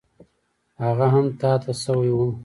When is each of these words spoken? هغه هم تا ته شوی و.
هغه 0.83 1.07
هم 1.13 1.25
تا 1.39 1.51
ته 1.63 1.71
شوی 1.83 2.09
و. 2.15 2.19